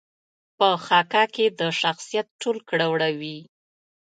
په 0.57 0.67
خاکه 0.85 1.23
کې 1.33 1.45
د 1.59 1.61
شخصیت 1.81 2.27
ټول 2.41 2.57
کړه 2.69 2.85
وړه 2.91 3.09
وي. 3.19 3.37